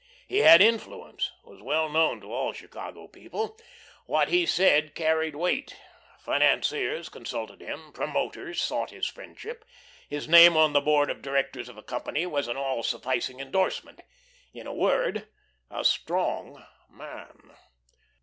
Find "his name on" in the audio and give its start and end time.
10.09-10.73